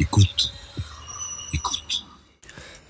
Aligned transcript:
Écoute. 0.00 0.50
Écoute. 1.52 2.06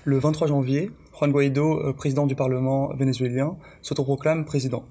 Le 0.05 0.17
23 0.17 0.47
janvier, 0.47 0.91
Juan 1.13 1.29
Guaido, 1.33 1.77
euh, 1.77 1.91
président 1.91 2.25
du 2.25 2.35
Parlement 2.35 2.93
vénézuélien, 2.95 3.57
s'autoproclame 3.81 4.45
président. 4.45 4.85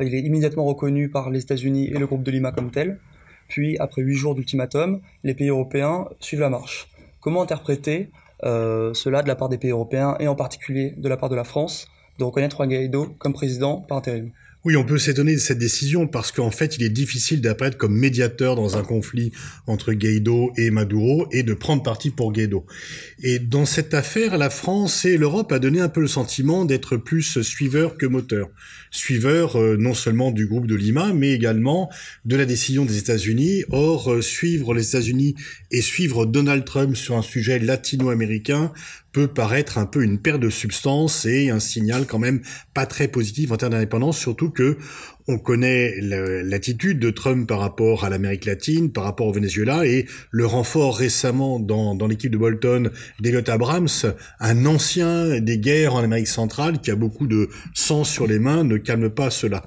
Euh, 0.00 0.04
il 0.04 0.14
est 0.14 0.20
immédiatement 0.20 0.64
reconnu 0.64 1.10
par 1.10 1.28
les 1.28 1.42
États-Unis 1.42 1.88
et 1.88 1.98
le 1.98 2.06
groupe 2.06 2.22
de 2.22 2.30
Lima 2.30 2.52
comme 2.52 2.70
tel. 2.70 2.98
Puis, 3.48 3.76
après 3.80 4.00
huit 4.00 4.14
jours 4.14 4.34
d'ultimatum, 4.34 5.02
les 5.24 5.34
pays 5.34 5.50
européens 5.50 6.08
suivent 6.20 6.40
la 6.40 6.48
marche. 6.48 6.88
Comment 7.20 7.42
interpréter 7.42 8.08
euh, 8.44 8.94
cela 8.94 9.22
de 9.22 9.28
la 9.28 9.36
part 9.36 9.50
des 9.50 9.58
pays 9.58 9.70
européens 9.70 10.16
et 10.20 10.26
en 10.26 10.36
particulier 10.36 10.94
de 10.96 11.08
la 11.10 11.18
part 11.18 11.28
de 11.28 11.36
la 11.36 11.44
France 11.44 11.86
de 12.18 12.24
reconnaître 12.24 12.56
Juan 12.56 12.70
Guaido 12.70 13.14
comme 13.18 13.34
président 13.34 13.82
par 13.82 13.98
intérim? 13.98 14.32
Oui, 14.64 14.76
on 14.76 14.84
peut 14.84 14.98
s'étonner 14.98 15.34
de 15.34 15.38
cette 15.38 15.58
décision 15.58 16.08
parce 16.08 16.32
qu'en 16.32 16.50
fait, 16.50 16.76
il 16.76 16.82
est 16.82 16.88
difficile 16.88 17.40
d'apparaître 17.40 17.78
comme 17.78 17.96
médiateur 17.96 18.56
dans 18.56 18.76
un 18.76 18.82
conflit 18.82 19.30
entre 19.68 19.92
Guaido 19.92 20.50
et 20.56 20.70
Maduro 20.70 21.28
et 21.30 21.44
de 21.44 21.54
prendre 21.54 21.84
parti 21.84 22.10
pour 22.10 22.32
Guaido. 22.32 22.66
Et 23.22 23.38
dans 23.38 23.66
cette 23.66 23.94
affaire, 23.94 24.36
la 24.36 24.50
France 24.50 25.04
et 25.04 25.16
l'Europe 25.16 25.52
a 25.52 25.60
donné 25.60 25.80
un 25.80 25.88
peu 25.88 26.00
le 26.00 26.08
sentiment 26.08 26.64
d'être 26.64 26.96
plus 26.96 27.40
suiveur 27.40 27.96
que 27.96 28.06
moteur. 28.06 28.48
Suiveur 28.90 29.56
euh, 29.56 29.76
non 29.78 29.94
seulement 29.94 30.32
du 30.32 30.46
groupe 30.46 30.66
de 30.66 30.74
Lima, 30.74 31.12
mais 31.12 31.32
également 31.32 31.88
de 32.24 32.34
la 32.34 32.44
décision 32.44 32.84
des 32.84 32.98
États-Unis. 32.98 33.64
Or, 33.70 34.12
euh, 34.12 34.22
suivre 34.22 34.74
les 34.74 34.88
États-Unis 34.88 35.36
et 35.70 35.82
suivre 35.82 36.26
Donald 36.26 36.64
Trump 36.64 36.96
sur 36.96 37.16
un 37.16 37.22
sujet 37.22 37.60
latino-américain 37.60 38.72
peut 39.12 39.28
paraître 39.28 39.78
un 39.78 39.86
peu 39.86 40.02
une 40.02 40.18
perte 40.18 40.40
de 40.40 40.50
substance 40.50 41.24
et 41.26 41.50
un 41.50 41.60
signal 41.60 42.06
quand 42.06 42.18
même 42.18 42.40
pas 42.74 42.86
très 42.86 43.08
positif 43.08 43.50
en 43.50 43.56
termes 43.56 43.72
d'indépendance, 43.72 44.18
surtout 44.18 44.47
que 44.52 44.76
on 45.28 45.38
connaît 45.38 45.94
l'attitude 46.00 46.98
de 46.98 47.10
Trump 47.10 47.46
par 47.46 47.60
rapport 47.60 48.04
à 48.04 48.10
l'Amérique 48.10 48.46
latine, 48.46 48.90
par 48.90 49.04
rapport 49.04 49.26
au 49.26 49.32
Venezuela, 49.32 49.86
et 49.86 50.06
le 50.30 50.46
renfort 50.46 50.96
récemment 50.96 51.60
dans, 51.60 51.94
dans 51.94 52.06
l'équipe 52.06 52.32
de 52.32 52.38
Bolton 52.38 52.90
d'Eliot 53.20 53.48
Abrams, 53.48 53.88
un 54.40 54.66
ancien 54.66 55.38
des 55.40 55.58
guerres 55.58 55.94
en 55.94 56.02
Amérique 56.02 56.28
centrale 56.28 56.80
qui 56.80 56.90
a 56.90 56.96
beaucoup 56.96 57.26
de 57.26 57.50
sang 57.74 58.04
sur 58.04 58.26
les 58.26 58.38
mains, 58.38 58.64
ne 58.64 58.78
calme 58.78 59.10
pas 59.10 59.30
cela. 59.30 59.62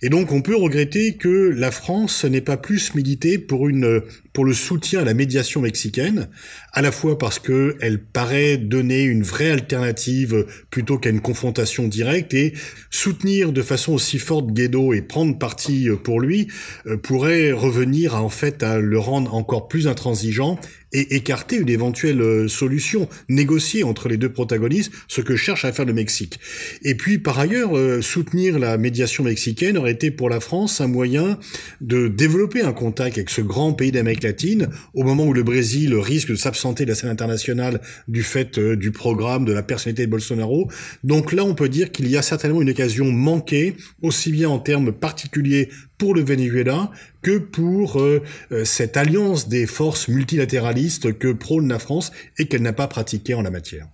Et 0.00 0.08
donc 0.08 0.30
on 0.30 0.42
peut 0.42 0.56
regretter 0.56 1.16
que 1.16 1.28
la 1.28 1.72
France 1.72 2.24
n'ait 2.24 2.40
pas 2.40 2.56
plus 2.56 2.94
milité 2.94 3.38
pour 3.38 3.68
une 3.68 4.02
pour 4.32 4.44
le 4.44 4.54
soutien 4.54 5.00
à 5.00 5.04
la 5.04 5.14
médiation 5.14 5.60
mexicaine, 5.60 6.28
à 6.72 6.82
la 6.82 6.92
fois 6.92 7.18
parce 7.18 7.40
que 7.40 7.76
elle 7.80 8.00
paraît 8.00 8.58
donner 8.58 9.02
une 9.02 9.24
vraie 9.24 9.50
alternative 9.50 10.46
plutôt 10.70 10.98
qu'à 10.98 11.10
une 11.10 11.20
confrontation 11.20 11.88
directe 11.88 12.32
et 12.34 12.54
soutenir 12.90 13.52
de 13.52 13.62
façon 13.62 13.92
aussi 13.92 14.18
forte 14.18 14.46
Guaido 14.46 14.92
et 14.92 14.99
prendre 15.00 15.38
parti 15.38 15.88
euh, 15.88 15.96
pour 15.96 16.20
lui 16.20 16.48
euh, 16.86 16.96
pourrait 16.96 17.52
revenir 17.52 18.14
à, 18.14 18.22
en 18.22 18.28
fait 18.28 18.62
à 18.62 18.78
le 18.78 18.98
rendre 18.98 19.34
encore 19.34 19.68
plus 19.68 19.88
intransigeant 19.88 20.58
et 20.92 21.16
écarter 21.16 21.56
une 21.56 21.68
éventuelle 21.68 22.20
euh, 22.20 22.48
solution, 22.48 23.08
négocier 23.28 23.84
entre 23.84 24.08
les 24.08 24.16
deux 24.16 24.32
protagonistes, 24.32 24.92
ce 25.08 25.20
que 25.20 25.36
cherche 25.36 25.64
à 25.64 25.72
faire 25.72 25.84
le 25.84 25.92
Mexique. 25.92 26.38
Et 26.82 26.94
puis 26.94 27.18
par 27.18 27.38
ailleurs, 27.38 27.70
soutenir 28.02 28.58
la 28.58 28.76
médiation 28.78 29.24
mexicaine 29.24 29.78
aurait 29.78 29.92
été 29.92 30.10
pour 30.10 30.28
la 30.28 30.40
France 30.40 30.80
un 30.80 30.86
moyen 30.86 31.38
de 31.80 32.08
développer 32.08 32.62
un 32.62 32.72
contact 32.72 33.16
avec 33.18 33.30
ce 33.30 33.40
grand 33.40 33.72
pays 33.72 33.92
d'Amérique 33.92 34.22
latine 34.22 34.68
au 34.94 35.02
moment 35.02 35.26
où 35.26 35.32
le 35.32 35.42
Brésil 35.42 35.94
risque 35.94 36.30
de 36.30 36.34
s'absenter 36.34 36.84
de 36.84 36.90
la 36.90 36.94
scène 36.94 37.10
internationale 37.10 37.80
du 38.08 38.22
fait 38.22 38.58
du 38.58 38.90
programme, 38.90 39.44
de 39.44 39.52
la 39.52 39.62
personnalité 39.62 40.06
de 40.06 40.10
Bolsonaro. 40.10 40.70
Donc 41.04 41.32
là, 41.32 41.44
on 41.44 41.54
peut 41.54 41.68
dire 41.68 41.92
qu'il 41.92 42.08
y 42.08 42.16
a 42.16 42.22
certainement 42.22 42.62
une 42.62 42.70
occasion 42.70 43.10
manquée, 43.10 43.76
aussi 44.02 44.32
bien 44.32 44.48
en 44.48 44.58
termes 44.58 44.92
particulier 44.92 45.68
pour 46.00 46.14
le 46.14 46.22
Venezuela 46.22 46.90
que 47.20 47.36
pour 47.36 48.00
euh, 48.00 48.22
euh, 48.52 48.64
cette 48.64 48.96
alliance 48.96 49.48
des 49.48 49.66
forces 49.66 50.08
multilatéralistes 50.08 51.18
que 51.18 51.30
prône 51.30 51.68
la 51.68 51.78
France 51.78 52.10
et 52.38 52.48
qu'elle 52.48 52.62
n'a 52.62 52.72
pas 52.72 52.88
pratiquée 52.88 53.34
en 53.34 53.42
la 53.42 53.50
matière. 53.50 53.86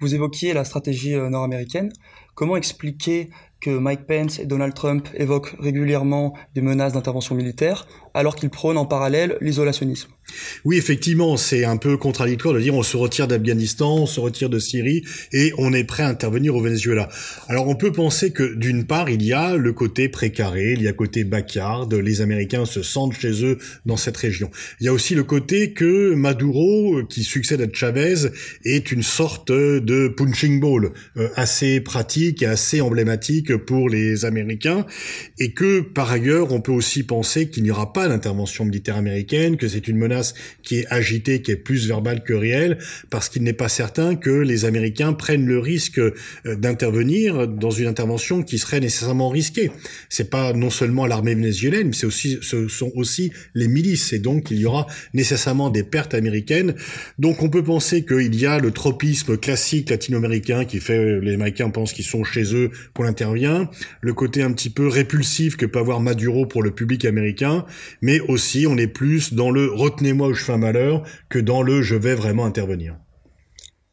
Vous 0.00 0.14
évoquiez 0.14 0.54
la 0.54 0.64
stratégie 0.64 1.16
euh, 1.16 1.28
nord-américaine. 1.28 1.92
Comment 2.36 2.56
expliquer 2.56 3.28
que 3.60 3.70
Mike 3.70 4.06
Pence 4.06 4.38
et 4.38 4.46
Donald 4.46 4.72
Trump 4.72 5.08
évoquent 5.14 5.56
régulièrement 5.58 6.32
des 6.54 6.62
menaces 6.62 6.92
d'intervention 6.92 7.34
militaire, 7.34 7.88
alors 8.14 8.36
qu'ils 8.36 8.50
prônent 8.50 8.78
en 8.78 8.86
parallèle 8.86 9.36
l'isolationnisme 9.40 10.10
oui, 10.64 10.76
effectivement, 10.76 11.36
c'est 11.36 11.64
un 11.64 11.76
peu 11.76 11.96
contradictoire 11.96 12.54
de 12.54 12.60
dire 12.60 12.74
on 12.74 12.82
se 12.82 12.96
retire 12.96 13.28
d'Afghanistan, 13.28 13.96
on 13.96 14.06
se 14.06 14.20
retire 14.20 14.48
de 14.48 14.58
Syrie 14.58 15.02
et 15.32 15.52
on 15.58 15.72
est 15.72 15.84
prêt 15.84 16.02
à 16.02 16.08
intervenir 16.08 16.54
au 16.54 16.62
Venezuela. 16.62 17.08
Alors 17.48 17.68
on 17.68 17.74
peut 17.74 17.92
penser 17.92 18.30
que 18.32 18.54
d'une 18.54 18.86
part, 18.86 19.10
il 19.10 19.22
y 19.22 19.32
a 19.32 19.56
le 19.56 19.72
côté 19.72 20.08
précaré, 20.08 20.74
il 20.76 20.82
y 20.82 20.88
a 20.88 20.92
côté 20.92 21.24
backyard, 21.24 21.92
les 21.92 22.20
Américains 22.20 22.64
se 22.64 22.82
sentent 22.82 23.14
chez 23.14 23.44
eux 23.44 23.58
dans 23.86 23.96
cette 23.96 24.16
région. 24.16 24.50
Il 24.80 24.86
y 24.86 24.88
a 24.88 24.92
aussi 24.92 25.14
le 25.14 25.24
côté 25.24 25.72
que 25.72 26.14
Maduro, 26.14 27.02
qui 27.08 27.24
succède 27.24 27.60
à 27.60 27.66
Chavez, 27.72 28.30
est 28.64 28.92
une 28.92 29.02
sorte 29.02 29.50
de 29.50 30.08
punching 30.08 30.60
ball 30.60 30.92
euh, 31.16 31.28
assez 31.36 31.80
pratique 31.80 32.42
et 32.42 32.46
assez 32.46 32.80
emblématique 32.80 33.56
pour 33.56 33.88
les 33.88 34.24
Américains 34.24 34.86
et 35.38 35.52
que 35.52 35.80
par 35.80 36.10
ailleurs, 36.10 36.52
on 36.52 36.60
peut 36.60 36.72
aussi 36.72 37.02
penser 37.02 37.48
qu'il 37.50 37.62
n'y 37.62 37.70
aura 37.70 37.92
pas 37.92 37.99
d'intervention 38.08 38.64
militaire 38.64 38.96
américaine, 38.96 39.56
que 39.56 39.68
c'est 39.68 39.88
une 39.88 39.96
menace 39.96 40.34
qui 40.62 40.78
est 40.78 40.86
agité, 40.90 41.42
qui 41.42 41.50
est 41.50 41.56
plus 41.56 41.86
verbal 41.86 42.22
que 42.22 42.32
réel, 42.32 42.78
parce 43.10 43.28
qu'il 43.28 43.42
n'est 43.42 43.52
pas 43.52 43.68
certain 43.68 44.16
que 44.16 44.30
les 44.30 44.64
Américains 44.64 45.12
prennent 45.12 45.46
le 45.46 45.58
risque 45.58 45.98
euh, 45.98 46.14
d'intervenir 46.46 47.48
dans 47.48 47.70
une 47.70 47.86
intervention 47.86 48.42
qui 48.42 48.58
serait 48.58 48.80
nécessairement 48.80 49.28
risquée. 49.28 49.70
C'est 50.08 50.30
pas 50.30 50.52
non 50.52 50.70
seulement 50.70 51.06
l'armée 51.06 51.34
vénézuélienne, 51.34 51.88
mais 51.88 51.92
c'est 51.92 52.06
aussi, 52.06 52.38
ce 52.42 52.68
sont 52.68 52.92
aussi 52.94 53.32
les 53.54 53.68
milices, 53.68 54.12
et 54.12 54.18
donc 54.18 54.50
il 54.50 54.58
y 54.58 54.66
aura 54.66 54.86
nécessairement 55.14 55.70
des 55.70 55.82
pertes 55.82 56.14
américaines. 56.14 56.74
Donc 57.18 57.42
on 57.42 57.50
peut 57.50 57.64
penser 57.64 58.04
qu'il 58.04 58.34
y 58.34 58.46
a 58.46 58.58
le 58.58 58.70
tropisme 58.70 59.36
classique 59.36 59.90
latino-américain 59.90 60.64
qui 60.64 60.80
fait 60.80 61.20
les 61.20 61.34
Américains 61.34 61.70
pensent 61.70 61.92
qu'ils 61.92 62.04
sont 62.04 62.24
chez 62.24 62.54
eux 62.54 62.70
pour 62.94 63.04
l'intervient, 63.04 63.68
le 64.00 64.14
côté 64.14 64.42
un 64.42 64.52
petit 64.52 64.70
peu 64.70 64.88
répulsif 64.88 65.56
que 65.56 65.66
peut 65.66 65.78
avoir 65.78 66.00
Maduro 66.00 66.46
pour 66.46 66.62
le 66.62 66.70
public 66.70 67.04
américain, 67.04 67.64
mais 68.00 68.20
aussi 68.20 68.66
on 68.66 68.76
est 68.76 68.86
plus 68.86 69.34
dans 69.34 69.50
le 69.50 69.70
retenez 69.72 70.12
moi 70.12 70.28
où 70.28 70.34
je 70.34 70.44
fais 70.44 70.52
un 70.52 70.58
malheur 70.58 71.02
que 71.28 71.38
dans 71.38 71.62
le 71.62 71.82
je 71.82 71.94
vais 71.94 72.14
vraiment 72.14 72.44
intervenir. 72.44 72.96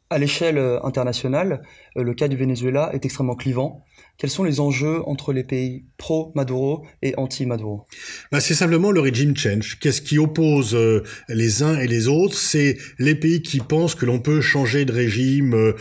À 0.10 0.20
l'échelle 0.20 0.58
euh, 0.58 0.80
internationale, 0.86 1.64
euh, 1.98 2.04
le 2.04 2.14
cas 2.14 2.30
du 2.30 2.38
Venezuela 2.38 2.92
est 2.94 3.04
extrêmement 3.04 3.36
clivant. 3.36 3.84
Quels 4.18 4.30
sont 4.30 4.46
les 4.46 4.62
enjeux 4.62 5.02
entre 5.06 5.34
les 5.34 5.44
pays 5.44 5.84
pro-Maduro 5.98 6.86
et 7.02 7.14
anti-Maduro? 7.18 7.86
Bah, 8.32 8.40
C'est 8.40 8.54
simplement 8.54 8.92
le 8.92 9.02
régime 9.02 9.36
change. 9.36 9.78
Qu'est-ce 9.80 10.02
qui 10.02 10.18
oppose 10.18 10.76
euh, 10.76 11.04
les 11.28 11.62
uns 11.62 11.78
et 11.78 11.88
les 11.88 12.08
autres? 12.08 12.36
C'est 12.36 12.78
les 13.00 13.16
pays 13.16 13.42
qui 13.42 13.60
pensent 13.60 13.96
que 13.96 14.06
l'on 14.06 14.20
peut 14.20 14.40
changer 14.40 14.86
de 14.86 14.94
régime 14.94 15.74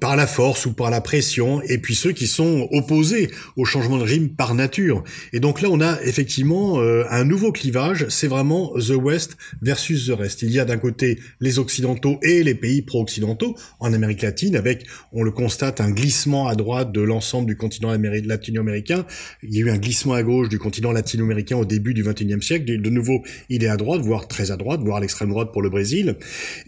par 0.00 0.16
la 0.16 0.26
force 0.26 0.64
ou 0.64 0.72
par 0.72 0.90
la 0.90 1.02
pression, 1.02 1.60
et 1.62 1.76
puis 1.78 1.94
ceux 1.94 2.12
qui 2.12 2.26
sont 2.26 2.68
opposés 2.72 3.30
au 3.56 3.64
changement 3.66 3.98
de 3.98 4.04
régime 4.04 4.30
par 4.30 4.54
nature. 4.54 5.04
Et 5.32 5.40
donc 5.40 5.60
là, 5.60 5.68
on 5.70 5.80
a 5.80 6.00
effectivement 6.02 6.80
un 6.80 7.24
nouveau 7.24 7.52
clivage. 7.52 8.06
C'est 8.08 8.28
vraiment 8.28 8.72
The 8.76 8.96
West 8.96 9.36
versus 9.62 10.06
The 10.06 10.18
Rest. 10.18 10.42
Il 10.42 10.50
y 10.50 10.58
a 10.58 10.64
d'un 10.64 10.78
côté 10.78 11.18
les 11.40 11.58
Occidentaux 11.58 12.18
et 12.22 12.42
les 12.42 12.54
pays 12.54 12.82
pro-occidentaux 12.82 13.56
en 13.84 13.92
Amérique 13.92 14.22
latine, 14.22 14.56
avec, 14.56 14.86
on 15.12 15.22
le 15.22 15.30
constate, 15.30 15.80
un 15.80 15.90
glissement 15.90 16.48
à 16.48 16.54
droite 16.54 16.90
de 16.90 17.02
l'ensemble 17.02 17.46
du 17.46 17.56
continent 17.56 17.90
latino-américain. 17.92 19.04
Il 19.42 19.54
y 19.54 19.58
a 19.58 19.66
eu 19.66 19.70
un 19.70 19.76
glissement 19.76 20.14
à 20.14 20.22
gauche 20.22 20.48
du 20.48 20.58
continent 20.58 20.90
latino-américain 20.90 21.56
au 21.56 21.66
début 21.66 21.92
du 21.92 22.02
XXIe 22.02 22.42
siècle. 22.42 22.80
De 22.80 22.90
nouveau, 22.90 23.22
il 23.50 23.62
est 23.62 23.68
à 23.68 23.76
droite, 23.76 24.00
voire 24.00 24.26
très 24.26 24.50
à 24.50 24.56
droite, 24.56 24.80
voire 24.82 24.96
à 24.96 25.00
l'extrême 25.00 25.28
droite 25.28 25.52
pour 25.52 25.60
le 25.60 25.68
Brésil. 25.68 26.16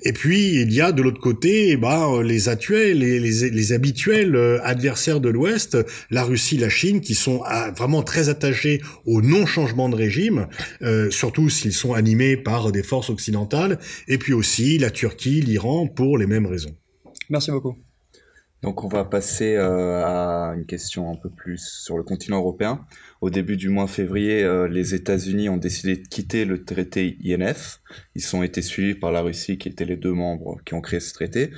Et 0.03 0.13
puis, 0.13 0.61
il 0.61 0.73
y 0.73 0.83
a 0.83 0.93
de 0.93 1.01
l'autre 1.03 1.21
côté 1.21 1.71
eh 1.71 1.77
ben, 1.77 2.23
les 2.23 2.51
actuels, 2.51 2.99
les, 2.99 3.73
habituels 3.73 4.37
euh, 4.37 4.61
adversaires 4.63 5.21
de 5.21 5.31
l'Ouest, 5.31 5.79
la 6.11 6.23
Russie, 6.23 6.59
la 6.59 6.69
Chine, 6.69 7.01
qui 7.01 7.15
sont 7.15 7.41
ah, 7.47 7.73
vraiment 7.75 8.03
très 8.03 8.29
attachés 8.29 8.83
au 9.07 9.23
non-changement 9.23 9.89
de 9.89 9.97
régime, 9.97 10.49
euh, 10.83 11.11
surtout 11.11 11.49
s'ils 11.49 11.73
sont 11.73 11.95
animés 11.95 12.37
par 12.37 12.73
des 12.73 12.83
forces 12.83 13.09
occidentales, 13.09 13.79
et 14.07 14.19
puis 14.19 14.35
aussi 14.35 14.77
la 14.79 14.91
Turquie, 14.91 15.41
l'Iran, 15.41 15.87
pour 15.87 16.19
les 16.19 16.27
mêmes 16.27 16.47
raisons. 16.47 16.77
Merci 17.29 17.51
beaucoup. 17.51 17.77
Donc 18.63 18.85
on 18.85 18.89
va 18.89 19.05
passer 19.05 19.55
euh, 19.55 20.03
à 20.05 20.55
une 20.57 20.65
question 20.65 21.11
un 21.11 21.17
peu 21.17 21.29
plus 21.29 21.83
sur 21.85 21.97
le 21.97 22.03
continent 22.03 22.39
européen. 22.39 22.81
Au 23.21 23.31
début 23.31 23.57
du 23.57 23.71
mois 23.71 23.87
février, 23.87 24.43
euh, 24.43 24.69
les 24.69 24.95
États-Unis 24.95 25.49
ont 25.49 25.57
décidé 25.57 25.97
de 25.97 26.07
quitter 26.07 26.45
le 26.45 26.65
traité 26.65 27.17
INF. 27.25 27.81
Ils 28.15 28.37
ont 28.37 28.43
été 28.43 28.63
suivis 28.63 28.95
par 28.95 29.11
la 29.11 29.23
Russie, 29.23 29.59
qui 29.59 29.69
étaient 29.69 29.85
les 29.85 29.97
deux 29.97 30.13
membres 30.13 30.59
qui 30.65 30.75
ont 30.75 30.81
créé 30.81 31.01
ce 31.01 31.15
traité. 31.15 31.51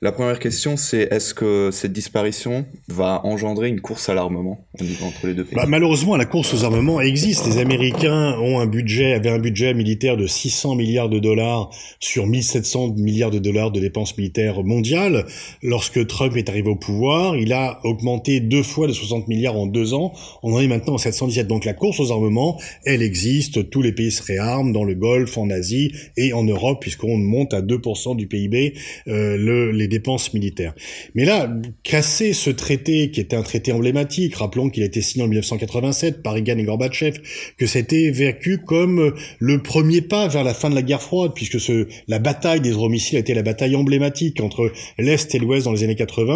La 0.00 0.12
première 0.12 0.38
question, 0.38 0.76
c'est 0.76 1.08
est-ce 1.10 1.34
que 1.34 1.70
cette 1.70 1.92
disparition 1.92 2.66
va 2.88 3.20
engendrer 3.24 3.68
une 3.68 3.80
course 3.80 4.08
à 4.08 4.14
l'armement 4.14 4.66
entre 5.02 5.26
les 5.26 5.34
deux 5.34 5.44
pays? 5.44 5.56
Bah, 5.56 5.66
Malheureusement, 5.66 6.16
la 6.16 6.24
course 6.24 6.54
aux 6.54 6.64
armements 6.64 7.00
existe. 7.00 7.46
Les 7.46 7.58
Américains 7.58 8.38
ont 8.38 8.60
un 8.60 8.66
budget, 8.66 9.12
avaient 9.14 9.30
un 9.30 9.38
budget 9.38 9.74
militaire 9.74 10.16
de 10.16 10.26
600 10.26 10.76
milliards 10.76 11.08
de 11.08 11.18
dollars 11.18 11.70
sur 12.00 12.26
1700 12.26 12.94
milliards 12.96 13.30
de 13.30 13.38
dollars 13.38 13.70
de 13.70 13.80
dépenses 13.80 14.16
militaires 14.16 14.62
mondiales. 14.62 15.26
Lorsque 15.62 16.06
Trump 16.06 16.36
arrivé 16.48 16.68
au 16.68 16.76
pouvoir, 16.76 17.36
il 17.36 17.52
a 17.52 17.80
augmenté 17.84 18.40
deux 18.40 18.62
fois 18.62 18.86
de 18.86 18.92
60 18.92 19.28
milliards 19.28 19.56
en 19.56 19.66
deux 19.66 19.94
ans. 19.94 20.12
On 20.42 20.54
en 20.54 20.60
est 20.60 20.66
maintenant 20.66 20.96
à 20.96 20.98
717. 20.98 21.46
Donc 21.46 21.64
la 21.64 21.74
course 21.74 22.00
aux 22.00 22.12
armements, 22.12 22.60
elle 22.84 23.02
existe. 23.02 23.70
Tous 23.70 23.82
les 23.82 23.92
pays 23.92 24.10
se 24.10 24.22
réarment 24.22 24.72
dans 24.72 24.84
le 24.84 24.94
Golfe, 24.94 25.38
en 25.38 25.50
Asie 25.50 25.92
et 26.16 26.32
en 26.32 26.44
Europe, 26.44 26.80
puisqu'on 26.80 27.16
monte 27.16 27.54
à 27.54 27.62
2% 27.62 28.16
du 28.16 28.26
PIB 28.26 28.74
euh, 29.08 29.36
le, 29.36 29.70
les 29.72 29.88
dépenses 29.88 30.32
militaires. 30.34 30.74
Mais 31.14 31.24
là, 31.24 31.52
casser 31.82 32.32
ce 32.32 32.50
traité, 32.50 33.10
qui 33.10 33.20
était 33.20 33.36
un 33.36 33.42
traité 33.42 33.72
emblématique, 33.72 34.34
rappelons 34.34 34.70
qu'il 34.70 34.82
a 34.82 34.86
été 34.86 35.02
signé 35.02 35.24
en 35.24 35.28
1987 35.28 36.22
par 36.22 36.34
Reagan 36.34 36.58
et 36.58 36.64
Gorbatchev, 36.64 37.20
que 37.58 37.66
c'était 37.66 38.10
vécu 38.10 38.58
comme 38.58 39.14
le 39.38 39.62
premier 39.62 40.00
pas 40.00 40.28
vers 40.28 40.44
la 40.44 40.54
fin 40.54 40.70
de 40.70 40.74
la 40.74 40.82
guerre 40.82 41.02
froide, 41.02 41.32
puisque 41.34 41.60
ce, 41.60 41.86
la 42.08 42.18
bataille 42.18 42.60
des 42.60 42.70
euromissiles 42.70 43.16
a 43.16 43.20
été 43.20 43.34
la 43.34 43.42
bataille 43.42 43.76
emblématique 43.76 44.40
entre 44.40 44.72
l'Est 44.98 45.34
et 45.34 45.38
l'Ouest 45.38 45.64
dans 45.64 45.72
les 45.72 45.84
années 45.84 45.94
80. 45.94 46.31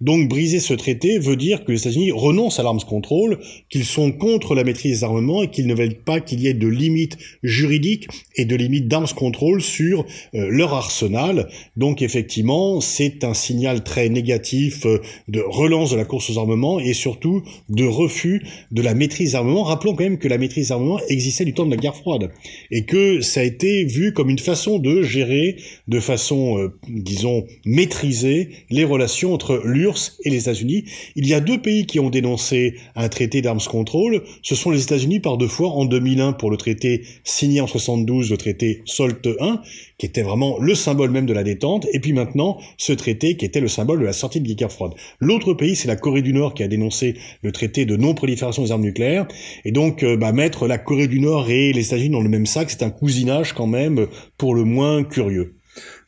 Donc 0.00 0.28
briser 0.28 0.60
ce 0.60 0.74
traité 0.74 1.18
veut 1.18 1.36
dire 1.36 1.64
que 1.64 1.72
les 1.72 1.80
États-Unis 1.80 2.12
renoncent 2.12 2.58
à 2.58 2.62
l'armes 2.62 2.78
contrôle, 2.86 3.38
qu'ils 3.68 3.84
sont 3.84 4.12
contre 4.12 4.54
la 4.54 4.64
maîtrise 4.64 5.00
des 5.00 5.04
armements 5.04 5.42
et 5.42 5.50
qu'ils 5.50 5.66
ne 5.66 5.74
veulent 5.74 5.98
pas 6.04 6.20
qu'il 6.20 6.40
y 6.40 6.48
ait 6.48 6.54
de 6.54 6.68
limites 6.68 7.18
juridiques 7.42 8.08
et 8.36 8.44
de 8.44 8.56
limites 8.56 8.88
d'armes 8.88 9.06
contrôle 9.14 9.62
sur 9.62 10.04
euh, 10.34 10.48
leur 10.50 10.74
arsenal. 10.74 11.48
Donc 11.76 12.02
effectivement, 12.02 12.80
c'est 12.80 13.24
un 13.24 13.34
signal 13.34 13.84
très 13.84 14.08
négatif 14.08 14.86
euh, 14.86 15.00
de 15.28 15.40
relance 15.40 15.90
de 15.90 15.96
la 15.96 16.04
course 16.04 16.30
aux 16.30 16.38
armements 16.38 16.80
et 16.80 16.92
surtout 16.92 17.42
de 17.68 17.84
refus 17.84 18.44
de 18.70 18.82
la 18.82 18.94
maîtrise 18.94 19.30
des 19.30 19.36
armements. 19.36 19.62
Rappelons 19.62 19.94
quand 19.94 20.04
même 20.04 20.18
que 20.18 20.28
la 20.28 20.38
maîtrise 20.38 20.68
des 20.68 20.72
armements 20.72 21.00
existait 21.08 21.44
du 21.44 21.54
temps 21.54 21.66
de 21.66 21.70
la 21.70 21.76
guerre 21.76 21.96
froide 21.96 22.30
et 22.70 22.84
que 22.84 23.20
ça 23.20 23.40
a 23.40 23.44
été 23.44 23.84
vu 23.84 24.12
comme 24.12 24.30
une 24.30 24.38
façon 24.38 24.78
de 24.78 25.02
gérer 25.02 25.56
de 25.86 26.00
façon, 26.00 26.58
euh, 26.58 26.78
disons, 26.88 27.46
maîtrisée 27.64 28.50
les 28.70 28.84
relations 28.84 29.32
entre 29.38 29.62
l'URSS 29.64 30.18
et 30.24 30.30
les 30.30 30.40
États-Unis. 30.42 30.84
Il 31.14 31.28
y 31.28 31.32
a 31.32 31.38
deux 31.38 31.62
pays 31.62 31.86
qui 31.86 32.00
ont 32.00 32.10
dénoncé 32.10 32.74
un 32.96 33.08
traité 33.08 33.40
d'armes 33.40 33.60
control. 33.68 34.24
Ce 34.42 34.56
sont 34.56 34.72
les 34.72 34.82
États-Unis 34.82 35.20
par 35.20 35.36
deux 35.36 35.46
fois 35.46 35.68
en 35.70 35.84
2001 35.84 36.32
pour 36.32 36.50
le 36.50 36.56
traité 36.56 37.04
signé 37.22 37.60
en 37.60 37.68
72, 37.68 38.32
le 38.32 38.36
traité 38.36 38.82
SOLT 38.84 39.36
1, 39.38 39.60
qui 39.96 40.06
était 40.06 40.22
vraiment 40.22 40.58
le 40.58 40.74
symbole 40.74 41.10
même 41.10 41.26
de 41.26 41.32
la 41.32 41.44
détente, 41.44 41.86
et 41.92 42.00
puis 42.00 42.12
maintenant 42.12 42.58
ce 42.78 42.92
traité 42.92 43.36
qui 43.36 43.44
était 43.44 43.60
le 43.60 43.68
symbole 43.68 44.00
de 44.00 44.04
la 44.04 44.12
sortie 44.12 44.40
de 44.40 44.48
la 44.48 44.54
guerre 44.54 44.72
froide. 44.72 44.94
L'autre 45.20 45.54
pays, 45.54 45.76
c'est 45.76 45.86
la 45.86 45.96
Corée 45.96 46.22
du 46.22 46.32
Nord 46.32 46.54
qui 46.54 46.64
a 46.64 46.68
dénoncé 46.68 47.14
le 47.42 47.52
traité 47.52 47.84
de 47.84 47.96
non-prolifération 47.96 48.64
des 48.64 48.72
armes 48.72 48.82
nucléaires, 48.82 49.28
et 49.64 49.70
donc 49.70 50.02
euh, 50.02 50.16
bah, 50.16 50.32
mettre 50.32 50.66
la 50.66 50.78
Corée 50.78 51.06
du 51.06 51.20
Nord 51.20 51.48
et 51.48 51.72
les 51.72 51.86
États-Unis 51.86 52.10
dans 52.10 52.22
le 52.22 52.28
même 52.28 52.46
sac, 52.46 52.70
c'est 52.70 52.82
un 52.82 52.90
cousinage 52.90 53.52
quand 53.52 53.68
même 53.68 54.08
pour 54.36 54.56
le 54.56 54.64
moins 54.64 55.04
curieux. 55.04 55.57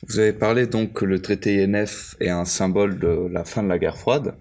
Vous 0.07 0.19
avez 0.19 0.33
parlé 0.33 0.65
donc 0.65 0.93
que 0.93 1.05
le 1.05 1.21
traité 1.21 1.63
INF 1.63 2.15
est 2.19 2.29
un 2.29 2.45
symbole 2.45 2.97
de 2.97 3.27
la 3.31 3.43
fin 3.43 3.61
de 3.61 3.69
la 3.69 3.77
guerre 3.77 3.97
froide. 3.97 4.33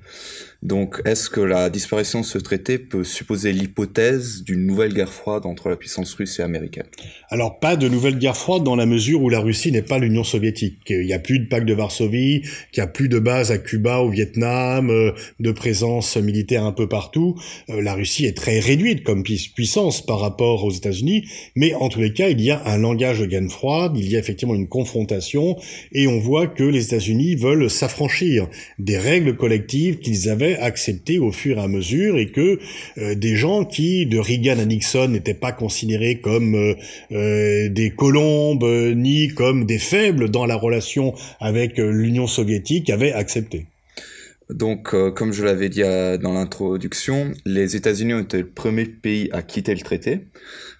Donc, 0.62 1.00
est-ce 1.06 1.30
que 1.30 1.40
la 1.40 1.70
disparition 1.70 2.20
de 2.20 2.26
ce 2.26 2.36
traité 2.36 2.78
peut 2.78 3.02
supposer 3.02 3.52
l'hypothèse 3.52 4.42
d'une 4.42 4.66
nouvelle 4.66 4.92
guerre 4.92 5.12
froide 5.12 5.46
entre 5.46 5.70
la 5.70 5.76
puissance 5.76 6.12
russe 6.12 6.38
et 6.38 6.42
américaine? 6.42 6.84
Alors, 7.30 7.60
pas 7.60 7.76
de 7.76 7.88
nouvelle 7.88 8.18
guerre 8.18 8.36
froide 8.36 8.62
dans 8.62 8.76
la 8.76 8.84
mesure 8.84 9.22
où 9.22 9.30
la 9.30 9.40
Russie 9.40 9.72
n'est 9.72 9.80
pas 9.80 9.98
l'Union 9.98 10.22
soviétique. 10.22 10.78
Il 10.90 11.06
n'y 11.06 11.14
a 11.14 11.18
plus 11.18 11.38
de 11.38 11.46
pacte 11.46 11.66
de 11.66 11.72
Varsovie, 11.72 12.42
qu'il 12.72 12.82
n'y 12.82 12.84
a 12.84 12.88
plus 12.88 13.08
de 13.08 13.18
base 13.18 13.50
à 13.50 13.56
Cuba, 13.56 14.00
au 14.00 14.10
Vietnam, 14.10 14.90
euh, 14.90 15.12
de 15.38 15.50
présence 15.50 16.18
militaire 16.18 16.64
un 16.64 16.72
peu 16.72 16.86
partout. 16.86 17.40
Euh, 17.70 17.80
la 17.80 17.94
Russie 17.94 18.26
est 18.26 18.36
très 18.36 18.60
réduite 18.60 19.02
comme 19.02 19.22
puissance 19.22 20.04
par 20.04 20.20
rapport 20.20 20.62
aux 20.64 20.72
États-Unis, 20.72 21.24
mais 21.56 21.72
en 21.72 21.88
tous 21.88 22.00
les 22.00 22.12
cas, 22.12 22.28
il 22.28 22.40
y 22.42 22.50
a 22.50 22.62
un 22.66 22.76
langage 22.76 23.20
de 23.20 23.26
guerre 23.26 23.40
froide, 23.48 23.92
il 23.96 24.10
y 24.10 24.16
a 24.16 24.18
effectivement 24.18 24.54
une 24.54 24.68
confrontation, 24.68 25.56
et 25.92 26.06
on 26.06 26.18
voit 26.18 26.46
que 26.46 26.64
les 26.64 26.84
États-Unis 26.84 27.36
veulent 27.36 27.70
s'affranchir 27.70 28.48
des 28.78 28.98
règles 28.98 29.36
collectives 29.36 30.00
qu'ils 30.00 30.28
avaient 30.28 30.49
accepté 30.58 31.18
au 31.18 31.32
fur 31.32 31.58
et 31.58 31.60
à 31.60 31.68
mesure 31.68 32.18
et 32.18 32.30
que 32.30 32.58
euh, 32.98 33.14
des 33.14 33.36
gens 33.36 33.64
qui, 33.64 34.06
de 34.06 34.18
Reagan 34.18 34.58
à 34.58 34.64
Nixon, 34.64 35.08
n'étaient 35.08 35.34
pas 35.34 35.52
considérés 35.52 36.20
comme 36.20 36.54
euh, 36.54 36.74
euh, 37.12 37.68
des 37.68 37.90
colombes 37.90 38.64
ni 38.96 39.28
comme 39.28 39.66
des 39.66 39.78
faibles 39.78 40.30
dans 40.30 40.46
la 40.46 40.56
relation 40.56 41.14
avec 41.40 41.78
l'Union 41.78 42.26
soviétique 42.26 42.90
avaient 42.90 43.12
accepté. 43.12 43.66
Donc, 44.48 44.90
comme 45.14 45.32
je 45.32 45.44
l'avais 45.44 45.68
dit 45.68 45.82
dans 45.82 46.32
l'introduction, 46.32 47.30
les 47.44 47.76
États-Unis 47.76 48.14
ont 48.14 48.20
été 48.20 48.38
le 48.38 48.48
premier 48.48 48.84
pays 48.84 49.28
à 49.30 49.42
quitter 49.42 49.74
le 49.74 49.80
traité. 49.80 50.26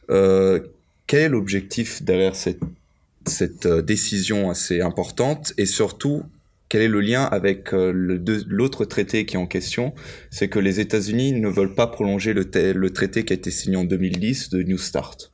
quel 0.08 1.20
est 1.20 1.28
l'objectif 1.28 2.02
derrière 2.02 2.34
cette 2.34 3.68
décision 3.68 4.50
assez 4.50 4.80
importante? 4.80 5.52
Et 5.56 5.66
surtout 5.66 6.24
quel 6.70 6.82
est 6.82 6.88
le 6.88 7.00
lien 7.00 7.24
avec 7.24 7.74
euh, 7.74 7.92
l'autre 8.46 8.84
traité 8.84 9.26
qui 9.26 9.34
est 9.34 9.38
en 9.38 9.48
question? 9.48 9.92
C'est 10.30 10.48
que 10.48 10.60
les 10.60 10.78
États-Unis 10.78 11.32
ne 11.32 11.48
veulent 11.48 11.74
pas 11.74 11.88
prolonger 11.88 12.32
le, 12.32 12.48
le, 12.72 12.90
traité 12.90 13.24
qui 13.24 13.32
a 13.32 13.36
été 13.36 13.50
signé 13.50 13.76
en 13.76 13.84
2010 13.84 14.50
de 14.50 14.62
New 14.62 14.78
Start. 14.78 15.32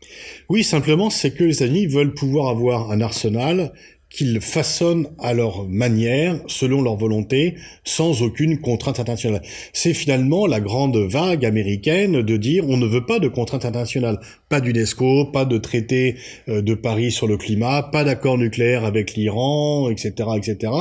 Oui, 0.49 0.65
simplement, 0.65 1.11
c'est 1.11 1.33
que 1.33 1.45
les 1.45 1.57
États-Unis 1.57 1.89
veulent 1.89 2.15
pouvoir 2.15 2.49
avoir 2.49 2.91
un 2.91 3.03
arsenal 3.03 3.75
qu'ils 4.11 4.41
façonnent 4.41 5.09
à 5.19 5.35
leur 5.35 5.69
manière, 5.69 6.39
selon 6.47 6.81
leur 6.81 6.97
volonté, 6.97 7.57
sans 7.85 8.23
aucune 8.23 8.59
contrainte 8.61 9.01
internationale. 9.01 9.43
C'est 9.73 9.95
finalement 9.95 10.47
la 10.47 10.61
grande 10.61 10.97
vague 10.97 11.45
américaine 11.45 12.23
de 12.23 12.37
dire 12.37 12.65
on 12.69 12.77
ne 12.77 12.87
veut 12.87 13.05
pas 13.05 13.19
de 13.19 13.29
contrainte 13.29 13.65
internationale, 13.65 14.21
pas 14.49 14.61
d'UNESCO, 14.61 15.27
pas 15.27 15.45
de 15.45 15.59
traité 15.59 16.17
euh, 16.49 16.63
de 16.63 16.75
Paris 16.75 17.11
sur 17.11 17.27
le 17.27 17.37
climat, 17.37 17.83
pas 17.83 18.05
d'accord 18.05 18.39
nucléaire 18.39 18.85
avec 18.85 19.15
l'Iran, 19.15 19.91
etc., 19.91 20.13
etc. 20.37 20.73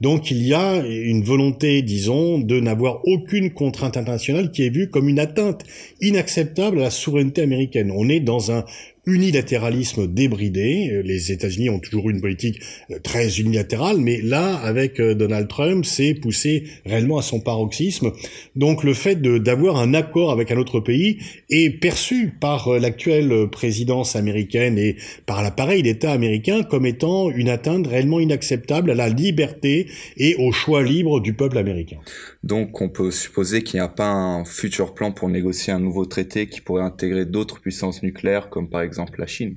Donc 0.00 0.30
il 0.30 0.46
y 0.46 0.54
a 0.54 0.76
une 0.76 1.24
volonté, 1.24 1.82
disons, 1.82 2.38
de 2.38 2.60
n'avoir 2.60 3.00
aucune 3.04 3.50
contrainte 3.50 3.96
internationale 3.96 4.50
qui 4.52 4.64
est 4.64 4.70
vue 4.70 4.88
comme 4.88 5.08
une 5.08 5.18
atteinte 5.18 5.64
inacceptable 6.00 6.78
à 6.78 6.84
la 6.84 6.90
souveraineté 6.90 7.42
américaine. 7.42 7.92
On 7.94 8.08
est 8.08 8.20
dans 8.20 8.52
un 8.52 8.64
unilatéralisme 9.08 10.06
débridé. 10.06 11.00
Les 11.02 11.32
États-Unis 11.32 11.70
ont 11.70 11.80
toujours 11.80 12.10
eu 12.10 12.12
une 12.12 12.20
politique 12.20 12.60
euh, 12.90 12.98
très 13.02 13.40
unilatérale, 13.40 13.96
mais 13.98 14.20
là, 14.20 14.56
avec 14.56 15.00
euh, 15.00 15.14
Donald 15.14 15.48
Trump, 15.48 15.84
c'est 15.84 16.14
poussé 16.14 16.64
réellement 16.84 17.18
à 17.18 17.22
son 17.22 17.40
paroxysme. 17.40 18.12
Donc 18.54 18.84
le 18.84 18.92
fait 18.92 19.20
d'avoir 19.20 19.76
un 19.76 19.94
accord 19.94 20.30
avec 20.30 20.50
un 20.50 20.58
autre 20.58 20.80
pays 20.80 21.18
est 21.48 21.70
perçu 21.80 22.34
par 22.40 22.68
euh, 22.68 22.78
l'actuelle 22.78 23.48
présidence 23.50 24.14
américaine 24.14 24.78
et 24.78 24.96
par 25.24 25.42
l'appareil 25.42 25.82
d'État 25.82 26.12
américain 26.12 26.62
comme 26.62 26.84
étant 26.84 27.30
une 27.30 27.48
atteinte 27.48 27.86
réellement 27.86 28.20
inacceptable 28.20 28.90
à 28.90 28.94
la 28.94 29.08
liberté 29.08 29.86
et 30.18 30.36
au 30.36 30.52
choix 30.52 30.82
libre 30.82 31.20
du 31.20 31.32
peuple 31.32 31.56
américain. 31.56 31.98
Donc 32.44 32.80
on 32.82 32.88
peut 32.90 33.10
supposer 33.10 33.62
qu'il 33.62 33.80
n'y 33.80 33.84
a 33.84 33.88
pas 33.88 34.10
un 34.10 34.44
futur 34.44 34.94
plan 34.94 35.12
pour 35.12 35.28
négocier 35.28 35.72
un 35.72 35.80
nouveau 35.80 36.04
traité 36.04 36.46
qui 36.46 36.60
pourrait 36.60 36.82
intégrer 36.82 37.24
d'autres 37.24 37.60
puissances 37.60 38.02
nucléaires 38.02 38.50
comme 38.50 38.68
par 38.68 38.82
exemple 38.82 38.97
la 39.18 39.26
Chine. 39.26 39.56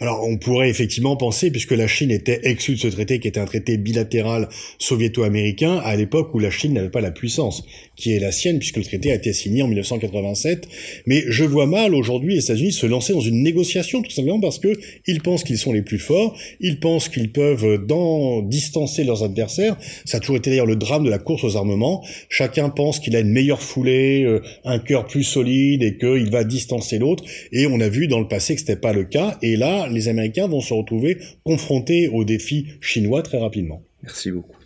Alors 0.00 0.24
on 0.26 0.36
pourrait 0.36 0.70
effectivement 0.70 1.16
penser, 1.16 1.50
puisque 1.50 1.72
la 1.72 1.86
Chine 1.86 2.10
était 2.10 2.40
exclue 2.44 2.74
de 2.74 2.80
ce 2.80 2.88
traité, 2.88 3.20
qui 3.20 3.28
était 3.28 3.40
un 3.40 3.46
traité 3.46 3.76
bilatéral 3.76 4.48
soviéto-américain, 4.78 5.78
à 5.78 5.96
l'époque 5.96 6.34
où 6.34 6.38
la 6.38 6.50
Chine 6.50 6.74
n'avait 6.74 6.90
pas 6.90 7.00
la 7.00 7.10
puissance 7.10 7.64
qui 7.96 8.12
est 8.12 8.18
la 8.18 8.32
sienne, 8.32 8.58
puisque 8.58 8.76
le 8.76 8.84
traité 8.84 9.12
a 9.12 9.14
été 9.14 9.32
signé 9.32 9.62
en 9.62 9.68
1987. 9.68 10.68
Mais 11.06 11.24
je 11.28 11.44
vois 11.44 11.66
mal 11.66 11.94
aujourd'hui 11.94 12.34
les 12.34 12.44
États-Unis 12.44 12.72
se 12.72 12.86
lancer 12.86 13.12
dans 13.12 13.20
une 13.20 13.42
négociation, 13.42 14.02
tout 14.02 14.10
simplement 14.10 14.40
parce 14.40 14.58
que 14.58 14.78
ils 15.06 15.20
pensent 15.20 15.44
qu'ils 15.44 15.58
sont 15.58 15.72
les 15.72 15.82
plus 15.82 15.98
forts, 15.98 16.36
ils 16.60 16.80
pensent 16.80 17.08
qu'ils 17.08 17.30
peuvent 17.30 17.84
dans, 17.86 18.42
distancer 18.42 19.04
leurs 19.04 19.22
adversaires. 19.22 19.76
Ça 20.04 20.16
a 20.16 20.20
toujours 20.20 20.36
été 20.36 20.50
d'ailleurs 20.50 20.66
le 20.66 20.76
drame 20.76 21.04
de 21.04 21.10
la 21.10 21.18
course 21.18 21.44
aux 21.44 21.56
armements. 21.56 22.04
Chacun 22.28 22.68
pense 22.68 22.98
qu'il 22.98 23.14
a 23.16 23.20
une 23.20 23.30
meilleure 23.30 23.62
foulée, 23.62 24.24
euh, 24.24 24.42
un 24.64 24.78
cœur 24.78 25.06
plus 25.06 25.24
solide 25.24 25.82
et 25.82 25.96
qu'il 25.96 26.30
va 26.30 26.44
distancer 26.44 26.98
l'autre. 26.98 27.24
Et 27.52 27.66
on 27.66 27.80
a 27.80 27.88
vu 27.88 28.08
dans 28.08 28.20
le 28.20 28.28
passé 28.28 28.54
que 28.54 28.60
c'était 28.64 28.80
pas 28.80 28.94
le 28.94 29.04
cas. 29.04 29.36
Et 29.42 29.56
là, 29.56 29.88
les 29.88 30.08
Américains 30.08 30.48
vont 30.48 30.62
se 30.62 30.72
retrouver 30.72 31.18
confrontés 31.44 32.08
aux 32.08 32.24
défis 32.24 32.68
chinois 32.80 33.22
très 33.22 33.38
rapidement. 33.38 33.82
Merci 34.02 34.30
beaucoup. 34.30 34.56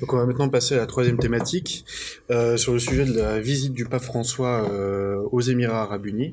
Donc 0.00 0.12
on 0.12 0.16
va 0.16 0.26
maintenant 0.26 0.48
passer 0.48 0.74
à 0.74 0.78
la 0.78 0.86
troisième 0.86 1.18
thématique 1.18 1.84
euh, 2.32 2.56
sur 2.56 2.72
le 2.72 2.80
sujet 2.80 3.04
de 3.04 3.12
la 3.12 3.38
visite 3.38 3.72
du 3.72 3.84
pape 3.84 4.02
François 4.02 4.68
euh, 4.68 5.22
aux 5.30 5.40
Émirats 5.40 5.82
arabes 5.82 6.06
unis. 6.06 6.32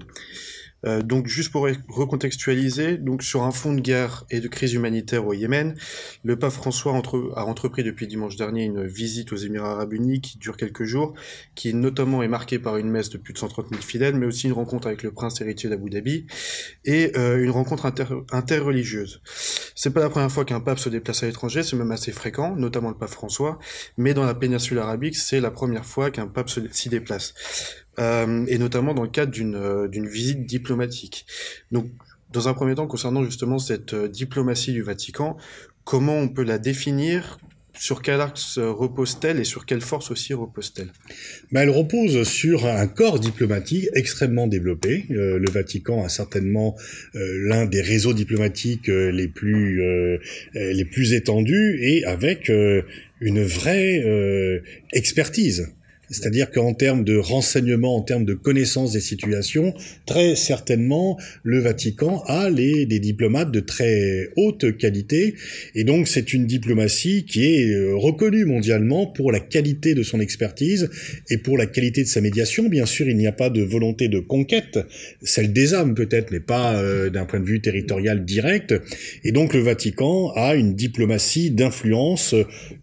Euh, 0.86 1.02
donc 1.02 1.28
juste 1.28 1.52
pour 1.52 1.68
recontextualiser, 1.88 2.98
donc 2.98 3.24
sur 3.24 3.44
un 3.44 3.52
fond 3.52 3.74
de 3.74 3.82
guerre 3.82 4.26
et 4.30 4.40
de 4.40 4.48
crise 4.48 4.74
humanitaire 4.74 5.26
au 5.26 5.34
Yémen, 5.34 5.76
le 6.24 6.38
pape 6.38 6.52
François 6.52 6.94
a 7.36 7.46
entrepris 7.46 7.84
depuis 7.84 8.08
dimanche 8.08 8.36
dernier 8.36 8.66
une 8.66 8.86
visite 8.86 9.34
aux 9.34 9.38
Émirats 9.38 9.72
arabes 9.72 9.94
unis 9.94 10.22
qui 10.22 10.38
dure 10.38 10.58
quelques 10.58 10.84
jours, 10.84 11.14
qui 11.56 11.74
notamment 11.74 12.24
est 12.24 12.28
marquée 12.28 12.60
par 12.60 12.78
une 12.78 12.90
messe 12.90 13.10
de 13.10 13.18
plus 13.18 13.34
de 13.34 13.40
130 13.40 13.70
000 13.70 13.82
fidèles, 13.82 14.16
mais 14.16 14.26
aussi 14.26 14.48
une 14.48 14.54
rencontre 14.54 14.88
avec 14.88 15.04
le 15.04 15.12
prince 15.12 15.42
héritier 15.42 15.70
d'Abu 15.70 15.90
Dhabi 15.90 16.26
et 16.86 17.12
euh, 17.18 17.44
une 17.44 17.52
rencontre 17.52 17.86
inter 17.86 18.06
interreligieuse. 18.32 19.22
C'est 19.76 19.92
pas 19.92 20.02
la 20.02 20.10
première 20.10 20.32
fois 20.32 20.46
qu'un 20.46 20.60
pape 20.60 20.80
se 20.80 20.90
déplace 20.90 21.24
à 21.24 21.26
l'étranger, 21.26 21.64
c'est 21.64 21.76
même 21.76 21.92
assez 21.92 22.12
fréquent, 22.12 22.56
notamment 22.56 22.90
le 22.90 22.98
pape 22.98 23.10
François, 23.10 23.60
mais 23.98 24.14
dans 24.14 24.26
la 24.26 24.34
péninsule 24.34 24.80
arabique, 24.80 25.16
c'est 25.16 25.40
la 25.40 25.52
première 25.52 25.86
fois 25.86 26.12
qu'un 26.12 26.28
pape 26.28 26.50
s'y 26.50 26.90
déplace. 26.90 27.34
Euh, 28.00 28.46
et 28.48 28.58
notamment 28.58 28.94
dans 28.94 29.04
le 29.04 29.10
cadre 29.10 29.32
d'une 29.32 29.56
euh, 29.56 29.88
d'une 29.88 30.08
visite 30.08 30.46
diplomatique. 30.46 31.26
Donc, 31.72 31.88
dans 32.32 32.48
un 32.48 32.54
premier 32.54 32.76
temps, 32.76 32.88
concernant 32.88 33.24
justement 33.24 33.60
cette 33.60 33.94
euh, 33.94 34.08
diplomatie 34.08 34.72
du 34.72 34.82
Vatican, 34.82 35.36
comment 35.84 36.18
on 36.18 36.30
peut 36.30 36.44
la 36.44 36.58
définir? 36.58 37.40
Sur 37.78 38.02
quel 38.02 38.20
axe 38.20 38.58
repose-t-elle 38.58 39.40
et 39.40 39.46
sur 39.46 39.66
quelle 39.66 39.80
force 39.80 40.12
aussi 40.12 40.34
repose-t-elle? 40.34 40.92
Ben, 41.54 41.62
Elle 41.62 41.70
repose 41.70 42.24
sur 42.28 42.66
un 42.66 42.88
corps 42.88 43.22
diplomatique 43.22 43.88
extrêmement 43.96 44.48
développé. 44.48 45.06
Le 45.08 45.50
Vatican 45.50 46.04
a 46.04 46.10
certainement 46.10 46.76
l'un 47.14 47.68
des 47.68 47.82
réseaux 47.82 48.12
diplomatiques 48.12 48.88
les 48.88 49.30
plus 49.30 49.82
les 50.56 50.84
plus 50.84 51.14
étendus 51.14 51.80
et 51.82 52.04
avec 52.04 52.52
une 53.22 53.44
vraie 53.44 54.04
expertise. 54.92 55.72
C'est-à-dire 56.10 56.52
qu'en 56.52 56.74
termes 56.74 57.04
de 57.04 57.18
renseignement, 57.18 57.96
en 57.96 58.02
termes 58.02 58.26
de 58.26 58.34
connaissance 58.34 58.94
des 58.94 59.00
situations, 59.00 59.74
très 60.06 60.36
certainement, 60.36 61.18
le 61.44 61.60
Vatican 61.60 62.24
a 62.26 62.50
les, 62.50 62.86
des 62.86 63.00
diplomates 63.00 63.52
de 63.52 63.60
très 63.60 64.30
haute 64.36 64.78
qualité. 64.78 65.36
Et 65.76 65.84
donc, 65.84 66.08
c'est 66.08 66.34
une 66.34 66.46
diplomatie 66.46 67.26
qui 67.26 67.46
est 67.46 67.74
euh, 67.74 67.96
reconnue 67.96 68.46
mondialement 68.46 69.06
pour 69.06 69.32
la 69.32 69.40
qualité 69.40 69.94
de 69.94 70.04
son 70.04 70.20
expertise 70.20 70.90
et 71.30 71.38
pour 71.38 71.58
la 71.58 71.66
qualité 71.66 72.04
de 72.04 72.08
sa 72.08 72.22
médiation. 72.22 72.70
Bien 72.70 72.86
sûr, 72.86 73.08
il 73.08 73.18
n'y 73.18 73.28
a 73.28 73.32
pas 73.32 73.50
de 73.50 73.62
volonté 73.62 74.08
de 74.08 74.20
conquête, 74.20 74.80
celle 75.22 75.54
des 75.54 75.74
âmes 75.74 75.96
peut-être, 75.96 76.32
mais 76.32 76.40
pas 76.40 76.76
euh, 76.76 77.10
d'un 77.10 77.26
point 77.26 77.40
de 77.40 77.46
vue 77.46 77.62
territorial 77.62 78.26
direct. 78.26 78.74
Et 79.24 79.32
donc, 79.32 79.54
le 79.54 79.60
Vatican 79.60 80.32
a 80.36 80.56
une 80.56 80.76
diplomatie 80.76 81.52
d'influence 81.52 82.36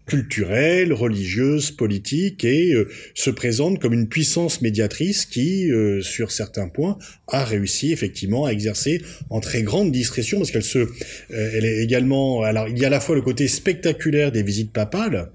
culturelle, 0.05 0.93
religieuse, 0.93 1.71
politique 1.71 2.45
et 2.45 2.73
euh, 2.73 2.87
se 3.17 3.31
présente 3.31 3.79
comme 3.79 3.93
une 3.93 4.07
puissance 4.07 4.61
médiatrice 4.61 5.25
qui, 5.25 5.71
euh, 5.71 6.01
sur 6.01 6.31
certains 6.31 6.67
points, 6.67 6.99
a 7.27 7.43
réussi 7.43 7.91
effectivement 7.91 8.45
à 8.45 8.51
exercer 8.51 9.01
en 9.31 9.39
très 9.39 9.63
grande 9.63 9.91
discrétion 9.91 10.37
parce 10.37 10.51
qu'elle 10.51 10.63
se, 10.63 10.77
euh, 10.77 10.87
elle 11.31 11.65
est 11.65 11.83
également, 11.83 12.43
alors 12.43 12.67
il 12.67 12.77
y 12.77 12.83
a 12.83 12.87
à 12.87 12.91
la 12.91 12.99
fois 12.99 13.15
le 13.15 13.23
côté 13.23 13.47
spectaculaire 13.47 14.31
des 14.31 14.43
visites 14.43 14.71
papales, 14.71 15.31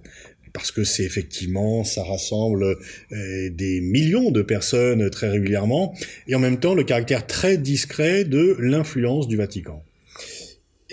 parce 0.53 0.71
que 0.71 0.85
c'est 0.85 1.03
effectivement, 1.03 1.83
ça 1.83 2.05
rassemble 2.05 2.77
des 3.11 3.81
millions 3.81 4.31
de 4.31 4.43
personnes 4.43 5.09
très 5.09 5.31
régulièrement, 5.31 5.95
et 6.29 6.35
en 6.35 6.39
même 6.39 6.61
temps 6.61 6.75
le 6.75 6.85
caractère 6.85 7.27
très 7.27 7.57
discret 7.57 8.25
de 8.25 8.57
l'influence 8.61 9.29
du 9.29 9.37
Vatican. 9.37 9.83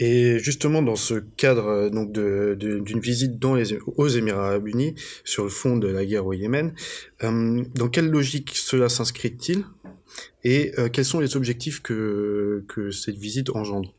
Et 0.02 0.40
justement, 0.40 0.82
dans 0.82 0.96
ce 0.96 1.16
cadre 1.36 1.68
euh, 1.68 1.90
donc 1.90 2.14
d'une 2.14 3.00
visite 3.00 3.34
aux 3.46 4.08
Émirats 4.08 4.48
arabes 4.48 4.68
unis, 4.68 4.96
sur 5.26 5.44
le 5.44 5.50
fond 5.50 5.78
de 5.78 5.90
la 5.90 6.06
guerre 6.06 6.26
au 6.26 6.34
Yémen, 6.34 6.74
euh, 7.24 7.64
dans 7.76 7.90
quelle 7.90 8.10
logique 8.10 8.52
cela 8.56 8.88
s'inscrit-il? 8.88 9.66
Et 10.44 10.72
euh, 10.80 10.88
quels 10.88 11.06
sont 11.06 11.20
les 11.20 11.36
objectifs 11.36 11.82
que 11.82 12.64
cette 12.92 13.18
visite 13.18 13.50
engendre? 13.52 13.94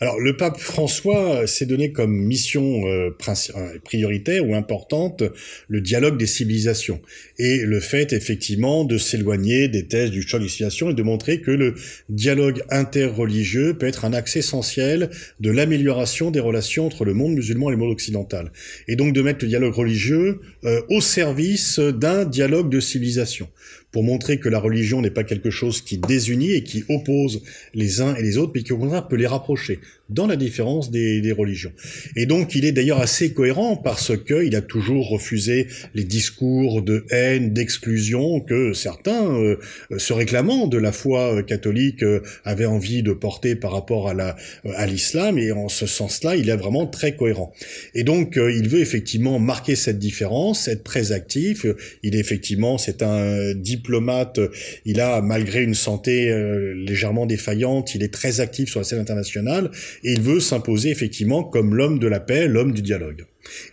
Alors 0.00 0.18
le 0.18 0.36
pape 0.36 0.58
François 0.58 1.46
s'est 1.46 1.66
donné 1.66 1.92
comme 1.92 2.12
mission 2.12 2.86
euh, 2.86 3.10
euh, 3.28 3.78
prioritaire 3.84 4.48
ou 4.48 4.54
importante 4.54 5.22
le 5.68 5.80
dialogue 5.80 6.16
des 6.18 6.26
civilisations 6.26 7.00
et 7.38 7.58
le 7.58 7.80
fait 7.80 8.12
effectivement 8.12 8.84
de 8.84 8.98
s'éloigner 8.98 9.68
des 9.68 9.86
thèses 9.86 10.10
du 10.10 10.22
choc 10.22 10.42
des 10.42 10.48
civilisations 10.48 10.90
et 10.90 10.94
de 10.94 11.02
montrer 11.02 11.40
que 11.40 11.50
le 11.50 11.74
dialogue 12.08 12.62
interreligieux 12.70 13.74
peut 13.74 13.86
être 13.86 14.04
un 14.04 14.12
axe 14.12 14.36
essentiel 14.36 15.10
de 15.40 15.50
l'amélioration 15.50 16.30
des 16.30 16.40
relations 16.40 16.86
entre 16.86 17.04
le 17.04 17.14
monde 17.14 17.34
musulman 17.34 17.68
et 17.68 17.72
le 17.72 17.78
monde 17.78 17.92
occidental 17.92 18.52
et 18.88 18.96
donc 18.96 19.12
de 19.12 19.22
mettre 19.22 19.44
le 19.44 19.48
dialogue 19.48 19.74
religieux 19.74 20.40
euh, 20.64 20.80
au 20.88 21.00
service 21.00 21.78
d'un 21.78 22.24
dialogue 22.24 22.70
de 22.70 22.80
civilisation 22.80 23.48
pour 23.92 24.02
montrer 24.02 24.38
que 24.38 24.48
la 24.48 24.58
religion 24.58 25.00
n'est 25.00 25.10
pas 25.10 25.24
quelque 25.24 25.50
chose 25.50 25.82
qui 25.82 25.98
désunit 25.98 26.52
et 26.52 26.62
qui 26.64 26.84
oppose 26.88 27.42
les 27.74 28.00
uns 28.00 28.14
et 28.16 28.22
les 28.22 28.38
autres, 28.38 28.52
mais 28.54 28.62
qui 28.62 28.72
au 28.72 28.78
contraire 28.78 29.06
peut 29.06 29.16
les 29.16 29.26
rapprocher 29.26 29.80
dans 30.08 30.26
la 30.26 30.36
différence 30.36 30.90
des, 30.90 31.20
des 31.20 31.32
religions. 31.32 31.72
Et 32.16 32.26
donc 32.26 32.54
il 32.54 32.64
est 32.64 32.72
d'ailleurs 32.72 33.00
assez 33.00 33.32
cohérent 33.32 33.76
parce 33.76 34.12
qu'il 34.18 34.54
a 34.56 34.60
toujours 34.60 35.08
refusé 35.08 35.68
les 35.94 36.04
discours 36.04 36.82
de 36.82 37.04
haine, 37.10 37.52
d'exclusion 37.52 38.40
que 38.40 38.72
certains, 38.72 39.34
euh, 39.34 39.56
se 39.96 40.12
réclamant 40.12 40.66
de 40.66 40.78
la 40.78 40.92
foi 40.92 41.36
euh, 41.36 41.42
catholique, 41.42 42.02
euh, 42.02 42.20
avaient 42.44 42.66
envie 42.66 43.02
de 43.02 43.12
porter 43.12 43.56
par 43.56 43.72
rapport 43.72 44.08
à 44.08 44.14
la 44.14 44.36
à 44.64 44.86
l'islam. 44.86 45.38
Et 45.38 45.52
en 45.52 45.68
ce 45.68 45.86
sens-là, 45.86 46.36
il 46.36 46.48
est 46.48 46.56
vraiment 46.56 46.86
très 46.86 47.16
cohérent. 47.16 47.52
Et 47.94 48.04
donc 48.04 48.36
il 48.36 48.68
veut 48.68 48.80
effectivement 48.80 49.38
marquer 49.38 49.76
cette 49.76 49.98
différence, 49.98 50.68
être 50.68 50.84
très 50.84 51.12
actif. 51.12 51.66
Il 52.02 52.14
est 52.14 52.18
effectivement, 52.18 52.78
c'est 52.78 53.02
un 53.02 53.54
diplomate. 53.82 54.40
Il 54.84 55.00
a 55.00 55.20
malgré 55.20 55.62
une 55.62 55.74
santé 55.74 56.32
légèrement 56.74 57.26
défaillante, 57.26 57.94
il 57.94 58.02
est 58.02 58.12
très 58.12 58.40
actif 58.40 58.70
sur 58.70 58.80
la 58.80 58.84
scène 58.84 59.00
internationale 59.00 59.70
et 60.04 60.12
il 60.12 60.20
veut 60.20 60.40
s'imposer 60.40 60.90
effectivement 60.90 61.42
comme 61.42 61.74
l'homme 61.74 61.98
de 61.98 62.06
la 62.06 62.20
paix, 62.20 62.46
l'homme 62.46 62.72
du 62.72 62.82
dialogue. 62.82 63.24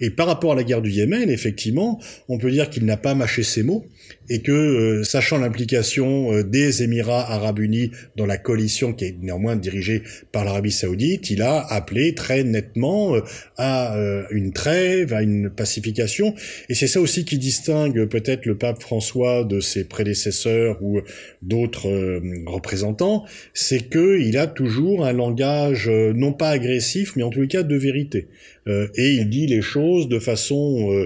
Et 0.02 0.10
par 0.10 0.28
rapport 0.28 0.54
à 0.54 0.56
la 0.56 0.64
guerre 0.64 0.82
du 0.82 0.90
Yémen, 0.90 1.30
effectivement, 1.30 2.00
on 2.28 2.38
peut 2.38 2.52
dire 2.52 2.70
qu'il 2.70 2.86
n'a 2.86 2.98
pas 2.98 3.16
mâché 3.16 3.44
ses 3.44 3.64
mots 3.64 3.86
et 4.30 4.40
que, 4.40 4.52
euh, 4.52 5.04
sachant 5.04 5.38
l'implication 5.38 6.32
euh, 6.34 6.44
des 6.44 6.84
Émirats 6.84 7.32
arabes 7.32 7.60
unis 7.60 7.92
dans 8.16 8.26
la 8.26 8.38
coalition 8.38 8.94
qui 8.94 9.06
est 9.06 9.16
néanmoins 9.22 9.56
dirigée 9.56 10.04
par 10.32 10.46
l'Arabie 10.46 10.72
saoudite, 10.72 11.30
il 11.30 11.42
a 11.42 11.60
appelé 11.60 12.14
très 12.14 12.44
nettement 12.44 13.16
euh, 13.16 13.22
à 13.58 13.96
une 14.32 14.54
trêve, 14.54 15.14
à 15.14 15.22
une 15.22 15.50
pacification. 15.50 16.36
Et 16.70 16.76
c'est 16.76 16.88
ça 16.88 17.02
aussi 17.02 17.26
qui 17.26 17.38
distingue 17.38 18.06
peut-être 18.06 18.46
le 18.46 18.58
pape 18.58 18.82
François 18.82 19.44
de 19.44 19.60
ses 19.60 19.84
prédécesseurs 19.84 20.82
ou 20.82 21.02
d'autres 21.42 22.22
représentants, 22.46 23.26
c'est 23.54 23.90
qu'il 23.90 24.38
a 24.38 24.48
toujours 24.48 25.06
un 25.06 25.14
langage 25.14 25.90
non 25.90 26.34
pas 26.34 26.50
agressif, 26.50 27.16
mais 27.16 27.24
en 27.24 27.30
tout 27.30 27.46
cas 27.48 27.64
de 27.64 27.76
vérité. 27.76 28.28
et 28.68 29.14
il 29.14 29.30
dit 29.30 29.48
les 29.48 29.59
choses 29.62 30.08
de 30.08 30.20
façon 30.20 31.06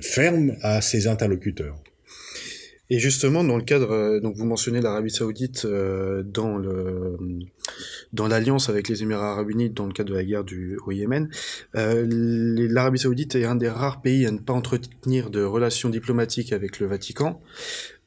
ferme 0.00 0.56
à 0.62 0.80
ses 0.80 1.06
interlocuteurs. 1.06 1.76
Et 2.88 3.00
justement, 3.00 3.42
dans 3.42 3.56
le 3.56 3.64
cadre, 3.64 3.90
euh, 3.90 4.20
donc 4.20 4.36
vous 4.36 4.44
mentionnez 4.44 4.80
l'Arabie 4.80 5.10
Saoudite 5.10 5.64
euh, 5.64 6.22
dans 6.22 6.56
le 6.56 7.16
dans 8.12 8.28
l'alliance 8.28 8.68
avec 8.68 8.88
les 8.88 9.02
Émirats 9.02 9.32
Arabes 9.32 9.50
Unis 9.50 9.70
dans 9.70 9.86
le 9.86 9.92
cadre 9.92 10.10
de 10.10 10.14
la 10.14 10.24
guerre 10.24 10.44
du 10.44 10.78
au 10.86 10.92
Yémen. 10.92 11.28
Euh, 11.74 12.06
L'Arabie 12.08 13.00
Saoudite 13.00 13.34
est 13.34 13.44
un 13.44 13.56
des 13.56 13.68
rares 13.68 14.02
pays 14.02 14.24
à 14.24 14.30
ne 14.30 14.38
pas 14.38 14.52
entretenir 14.52 15.30
de 15.30 15.42
relations 15.42 15.88
diplomatiques 15.88 16.52
avec 16.52 16.78
le 16.78 16.86
Vatican. 16.86 17.40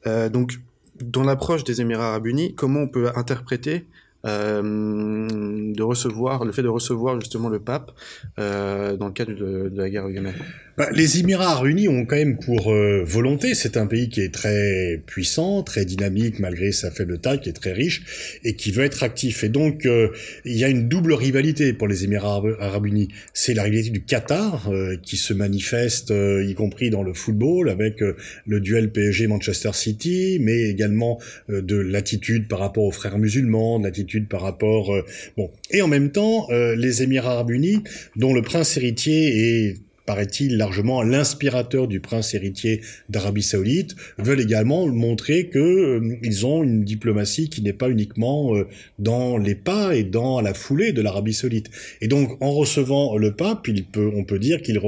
Euh, 0.06 0.30
donc, 0.30 0.60
dans 1.02 1.24
l'approche 1.24 1.64
des 1.64 1.82
Émirats 1.82 2.08
Arabes 2.08 2.26
Unis, 2.26 2.54
comment 2.54 2.80
on 2.80 2.88
peut 2.88 3.10
interpréter 3.14 3.84
euh, 4.26 5.72
de 5.72 5.82
recevoir 5.82 6.44
le 6.44 6.52
fait 6.52 6.62
de 6.62 6.68
recevoir 6.68 7.18
justement 7.20 7.48
le 7.48 7.58
pape 7.58 7.92
euh, 8.38 8.96
dans 8.96 9.06
le 9.06 9.12
cadre 9.12 9.32
de, 9.32 9.72
la 9.74 9.88
guerre 9.88 10.04
au 10.04 10.10
Yémen 10.10 10.34
bah, 10.80 10.88
les 10.92 11.18
Émirats 11.18 11.60
réunis 11.60 11.88
ont 11.88 12.06
quand 12.06 12.16
même 12.16 12.38
pour 12.38 12.72
euh, 12.72 13.04
volonté, 13.04 13.54
c'est 13.54 13.76
un 13.76 13.86
pays 13.86 14.08
qui 14.08 14.22
est 14.22 14.32
très 14.32 15.02
puissant, 15.04 15.62
très 15.62 15.84
dynamique 15.84 16.38
malgré 16.38 16.72
sa 16.72 16.90
faible 16.90 17.18
taille, 17.18 17.38
qui 17.40 17.50
est 17.50 17.52
très 17.52 17.72
riche 17.72 18.38
et 18.44 18.54
qui 18.54 18.70
veut 18.70 18.84
être 18.84 19.02
actif. 19.02 19.44
Et 19.44 19.50
donc 19.50 19.84
euh, 19.84 20.08
il 20.46 20.56
y 20.56 20.64
a 20.64 20.70
une 20.70 20.88
double 20.88 21.12
rivalité 21.12 21.74
pour 21.74 21.86
les 21.86 22.04
Émirats 22.04 22.42
arabes 22.60 22.86
unis. 22.86 23.08
C'est 23.34 23.52
la 23.52 23.64
rivalité 23.64 23.90
du 23.90 24.02
Qatar 24.02 24.70
euh, 24.72 24.96
qui 25.02 25.18
se 25.18 25.34
manifeste, 25.34 26.14
y 26.16 26.54
compris 26.54 26.88
dans 26.88 27.02
le 27.02 27.12
football, 27.12 27.68
avec 27.68 28.02
le 28.46 28.60
duel 28.60 28.90
PSG 28.90 29.26
Manchester 29.26 29.72
City, 29.74 30.38
mais 30.40 30.62
également 30.62 31.20
de 31.48 31.76
l'attitude 31.76 32.48
par 32.48 32.58
rapport 32.58 32.84
aux 32.84 32.90
frères 32.90 33.18
musulmans, 33.18 33.78
de 33.78 33.84
l'attitude 33.84 34.09
par 34.28 34.42
rapport 34.42 34.92
bon. 35.36 35.50
Et 35.70 35.82
en 35.82 35.88
même 35.88 36.12
temps, 36.12 36.48
les 36.50 37.02
Émirats 37.02 37.32
arabes 37.32 37.50
unis, 37.50 37.82
dont 38.16 38.34
le 38.34 38.42
prince 38.42 38.76
héritier 38.76 39.68
est 39.68 39.76
paraît-il, 40.10 40.56
largement 40.56 41.04
l'inspirateur 41.04 41.86
du 41.86 42.00
prince 42.00 42.34
héritier 42.34 42.80
d'Arabie 43.10 43.44
Saoudite, 43.44 43.94
veulent 44.18 44.40
également 44.40 44.88
montrer 44.88 45.46
que 45.46 45.60
euh, 45.60 46.18
ils 46.24 46.46
ont 46.46 46.64
une 46.64 46.82
diplomatie 46.82 47.48
qui 47.48 47.62
n'est 47.62 47.72
pas 47.72 47.88
uniquement 47.88 48.56
euh, 48.56 48.66
dans 48.98 49.38
les 49.38 49.54
pas 49.54 49.94
et 49.94 50.02
dans 50.02 50.40
la 50.40 50.52
foulée 50.52 50.90
de 50.90 51.00
l'Arabie 51.00 51.32
Saoudite. 51.32 51.70
Et 52.00 52.08
donc, 52.08 52.36
en 52.42 52.50
recevant 52.50 53.16
le 53.16 53.36
pape, 53.36 53.68
il 53.68 53.84
peut, 53.84 54.10
on 54.12 54.24
peut 54.24 54.40
dire 54.40 54.62
qu'ils 54.62 54.80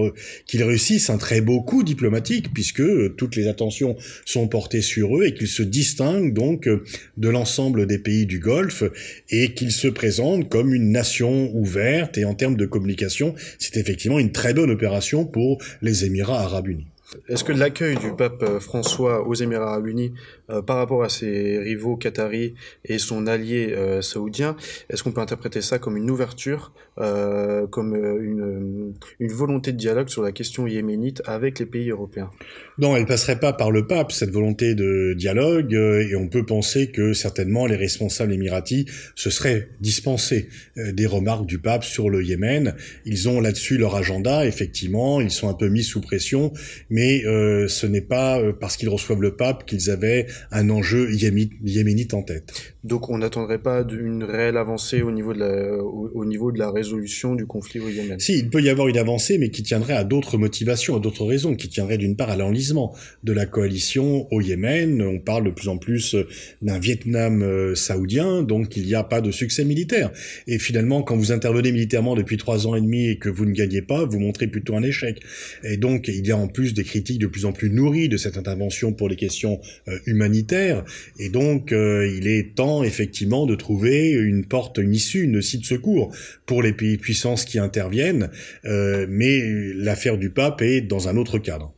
qu'ils 0.47 0.65
réussissent 0.65 1.09
un 1.09 1.19
très 1.19 1.41
beau 1.41 1.61
coup 1.61 1.85
diplomatique 1.85 2.53
puisque 2.53 2.81
euh, 2.81 3.15
toutes 3.17 3.37
les 3.37 3.47
attentions 3.47 3.97
sont 4.25 4.49
portées 4.49 4.83
sur 4.83 5.17
eux 5.17 5.27
et 5.27 5.35
qu'ils 5.35 5.47
se 5.47 5.63
distinguent 5.63 6.35
donc 6.35 6.69
de 7.17 7.29
l'ensemble 7.29 7.87
des 7.87 7.99
pays 7.99 8.27
du 8.27 8.41
Golfe 8.41 8.83
et 9.31 9.55
qu'ils 9.55 9.71
se 9.71 9.87
présentent 9.87 10.49
comme 10.49 10.75
une 10.75 10.91
nation 10.91 11.55
ouverte 11.55 12.19
et 12.19 12.25
en 12.25 12.35
termes 12.35 12.57
de 12.57 12.67
communication, 12.67 13.37
c'est 13.61 13.77
effectivement 13.77 14.19
une 14.19 14.33
très 14.33 14.53
bonne 14.53 14.73
opération 14.73 15.12
pour 15.25 15.59
les 15.83 16.05
Émirats 16.05 16.41
arabes 16.41 16.69
unis. 16.69 16.87
Est-ce 17.29 17.45
que 17.45 17.53
l'accueil 17.53 17.97
du 17.97 18.13
pape 18.13 18.43
euh, 18.43 18.59
François 18.59 19.27
aux 19.27 19.35
Émirats 19.35 19.73
arabes 19.73 19.87
unis 19.87 20.13
euh, 20.53 20.63
par 20.63 20.77
rapport 20.77 21.03
à 21.03 21.09
ses 21.09 21.59
rivaux 21.59 21.97
qataris 21.97 22.55
et 22.85 22.99
son 22.99 23.27
allié 23.27 23.73
euh, 23.73 24.03
saoudien, 24.03 24.57
est-ce 24.91 25.03
qu'on 25.03 25.13
peut 25.13 25.21
interpréter 25.21 25.61
ça 25.61 25.79
comme 25.79 25.97
une 25.97 26.11
ouverture, 26.11 26.73
euh, 26.99 27.67
comme 27.67 27.95
une, 27.95 28.95
une 29.19 29.33
volonté 29.33 29.73
de 29.73 29.77
dialogue 29.77 30.09
sur 30.09 30.23
la 30.23 30.33
question 30.33 30.67
yéménite 30.67 31.23
avec 31.25 31.59
les 31.59 31.67
pays 31.67 31.91
européens? 31.91 32.31
Non, 32.79 32.97
elle 32.97 33.07
passerait 33.07 33.39
pas 33.39 33.53
par 33.53 33.71
le 33.71 33.87
pape, 33.87 34.13
cette 34.13 34.31
volonté 34.31 34.75
de 34.75 35.15
dialogue, 35.15 35.75
et 35.75 36.17
on 36.17 36.29
peut 36.29 36.45
penser 36.45 36.91
que 36.91 37.13
certainement 37.13 37.67
les 37.67 37.77
responsables 37.77 38.33
émiratis 38.33 38.87
se 39.15 39.31
seraient 39.31 39.69
dispensés 39.81 40.49
des 40.77 41.07
remarques 41.07 41.47
du 41.47 41.59
pape 41.59 41.85
sur 41.85 42.11
le 42.11 42.23
Yémen. 42.23 42.75
Ils 43.05 43.29
ont 43.29 43.41
là-dessus 43.41 43.79
leur 43.79 43.95
agenda, 43.95 44.47
effectivement, 44.47 45.21
ils 45.21 45.31
sont 45.31 45.49
un 45.49 45.55
peu 45.55 45.69
mis 45.69 45.83
sous 45.83 46.01
pression, 46.01 46.53
mais 46.91 47.25
euh, 47.25 47.69
ce 47.69 47.87
n'est 47.87 48.01
pas 48.01 48.41
euh, 48.41 48.53
parce 48.53 48.77
qu'ils 48.77 48.89
reçoivent 48.89 49.23
le 49.23 49.35
pape 49.37 49.67
qu'ils 49.67 49.91
avaient 49.91 50.27
un 50.51 50.71
enjeu 50.71 51.11
yéménite 51.13 52.15
en 52.15 52.23
tête. 52.23 52.72
Donc 52.85 53.11
on 53.11 53.19
n'attendrait 53.19 53.61
pas 53.61 53.87
une 53.89 54.25
réelle 54.25 54.57
avancée 54.57 55.03
au 55.03 55.13
niveau, 55.13 55.33
de 55.33 55.39
la, 55.39 55.77
au, 55.83 56.25
niveau 56.25 56.51
de 56.51 56.59
la 56.59 56.71
résolution 56.71 57.37
du 57.37 57.47
conflit 57.47 57.79
au 57.79 57.89
Yémen 57.89 58.19
Si, 58.19 58.39
il 58.39 58.51
peut 58.51 58.61
y 58.61 58.69
avoir 58.69 58.89
une 58.89 58.99
avancée, 58.99 59.39
mais 59.39 59.51
qui 59.51 59.63
tiendrait 59.63 59.95
à 59.95 60.03
d'autres 60.03 60.37
motivations, 60.37 60.97
à 60.97 60.99
d'autres 60.99 61.25
raisons, 61.25 61.55
qui 61.55 61.69
tiendrait 61.69 61.99
d'une 61.99 62.17
part 62.17 62.31
à 62.31 62.37
l'enlisement 62.37 62.93
de 63.23 63.33
la 63.33 63.47
coalition 63.47 64.27
au 64.33 64.41
Yémen. 64.41 65.01
On 65.01 65.21
parle 65.21 65.45
de 65.45 65.51
plus 65.51 65.69
en 65.69 65.79
plus 65.79 66.17
d'un 66.61 66.81
Vietnam 66.81 67.43
euh, 67.43 67.77
saoudien, 67.77 68.43
donc 68.43 68.77
il 68.77 68.85
n'y 68.85 68.97
a 68.97 69.05
pas 69.05 69.21
de 69.21 69.31
succès 69.31 69.65
militaire. 69.65 70.11
Et 70.49 70.59
finalement, 70.59 71.03
quand 71.03 71.17
vous 71.17 71.31
intervenez 71.31 71.71
militairement 71.71 72.17
depuis 72.17 72.37
trois 72.37 72.67
ans 72.67 72.75
et 72.75 72.81
demi 72.81 73.07
et 73.07 73.19
que 73.19 73.29
vous 73.29 73.45
ne 73.45 73.53
gagnez 73.53 73.83
pas, 73.83 74.05
vous 74.05 74.19
montrez 74.19 74.49
plutôt 74.49 74.75
un 74.75 74.83
échec. 74.83 75.21
Et 75.63 75.77
donc 75.77 76.09
il 76.09 76.27
y 76.27 76.33
a 76.33 76.37
en 76.37 76.49
plus 76.49 76.75
des 76.75 76.83
critiques 76.83 77.21
de 77.21 77.29
plus 77.29 77.45
en 77.45 77.53
plus 77.53 77.71
nourries 77.71 78.09
de 78.09 78.17
cette 78.17 78.37
intervention 78.37 78.93
pour 78.93 79.09
les 79.09 79.17
questions 79.17 79.61
euh, 79.87 79.99
humanitaires. 80.07 80.85
Et 81.21 81.29
donc 81.29 81.71
euh, 81.71 82.13
il 82.17 82.27
est 82.27 82.57
temps 82.57 82.72
effectivement 82.83 83.47
de 83.47 83.55
trouver 83.55 84.11
une 84.11 84.47
porte, 84.47 84.79
une 84.79 84.95
issue, 84.95 85.25
une 85.25 85.43
scie 85.43 85.59
de 85.59 85.67
secours 85.67 86.15
pour 86.47 86.63
les 86.63 86.73
pays 86.73 86.97
puissances 86.97 87.45
qui 87.45 87.59
interviennent. 87.59 88.31
Euh, 88.65 89.07
mais 89.09 89.41
l'affaire 89.75 90.17
du 90.17 90.31
pape 90.31 90.63
est 90.63 90.81
dans 90.81 91.09
un 91.09 91.17
autre 91.17 91.39
cadre. 91.39 91.75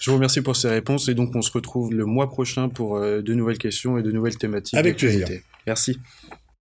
Je 0.00 0.10
vous 0.10 0.16
remercie 0.16 0.42
pour 0.42 0.56
ces 0.56 0.68
réponses 0.68 1.08
et 1.08 1.14
donc 1.14 1.34
on 1.34 1.42
se 1.42 1.52
retrouve 1.52 1.94
le 1.94 2.04
mois 2.04 2.28
prochain 2.28 2.68
pour 2.68 3.00
de 3.00 3.34
nouvelles 3.34 3.58
questions 3.58 3.96
et 3.96 4.02
de 4.02 4.10
nouvelles 4.10 4.36
thématiques. 4.36 4.78
Avec 4.78 4.96
plaisir. 4.96 5.28
Merci. 5.66 5.96